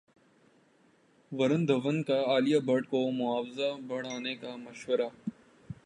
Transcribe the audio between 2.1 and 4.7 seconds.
عالیہ بھٹ کو معاوضہ بڑھانے کا